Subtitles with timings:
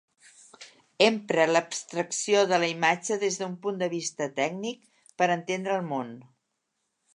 [1.07, 4.83] Empra l'abstracció de la imatge des d'un punt de vista tècnic
[5.23, 6.13] per entendre el món.